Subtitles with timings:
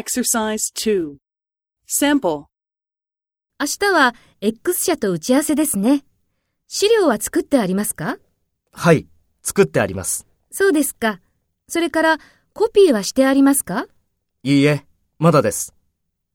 [0.00, 1.16] Exercise 2.
[1.86, 2.46] Sample.
[3.60, 6.06] 明日は X 社と打ち合わせですね。
[6.68, 8.16] 資料は作ってありますか？
[8.72, 9.08] はい、
[9.42, 10.26] 作ってあります。
[10.50, 11.20] そうですか。
[11.68, 12.18] それから
[12.54, 13.88] コピーはしてありますか？
[14.42, 14.86] いいえ、
[15.18, 15.74] まだです。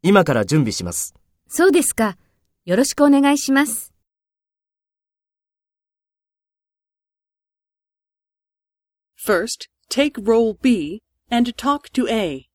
[0.03, 1.15] 今から準備します。
[1.47, 2.19] そうですか。
[2.65, 3.91] よろしくお願いします。
[9.25, 11.01] First, take role B
[11.31, 12.45] and talk to A.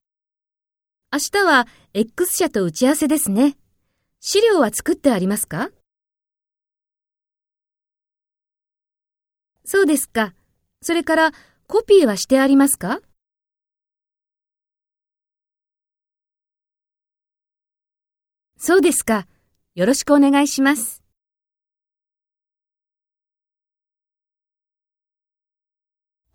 [1.12, 3.56] 明日は X 社と打ち合わせですね。
[4.20, 5.70] 資料は作ってありますか？
[9.64, 10.34] そうですか。
[10.82, 11.32] それから
[11.66, 13.00] コピーはしてありますか？
[18.56, 19.26] そうですか。
[19.74, 21.02] よろしくお願いします。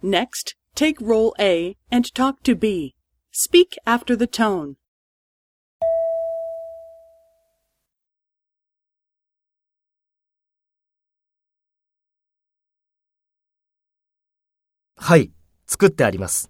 [0.04, 2.94] Next, take role A and talk to B.
[3.38, 4.76] Speak after the tone.
[14.96, 15.34] はい、
[15.68, 16.50] 作ってあります。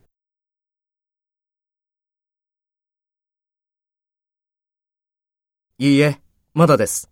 [5.79, 6.21] いいえ、
[6.53, 7.09] まだです。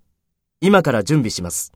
[0.61, 1.73] 今から準備します。